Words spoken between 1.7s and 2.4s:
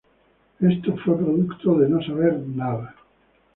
de no saber